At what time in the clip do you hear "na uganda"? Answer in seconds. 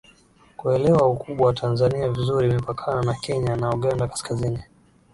3.55-4.07